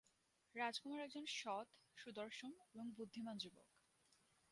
রাজ 0.55 0.75
কুমার 0.79 0.99
একজন 0.99 1.25
সৎ, 1.31 1.67
সুদর্শন 1.97 2.51
এবং 2.67 2.85
বুদ্ধিমান 2.97 3.35
যুবক। 3.37 3.67